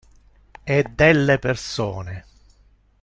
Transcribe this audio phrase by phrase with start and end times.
[0.63, 2.25] E delle persone.